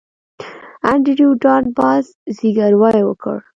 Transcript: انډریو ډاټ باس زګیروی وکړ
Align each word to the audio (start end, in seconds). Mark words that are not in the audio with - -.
انډریو 0.91 1.29
ډاټ 1.43 1.63
باس 1.77 2.05
زګیروی 2.35 2.99
وکړ 3.05 3.37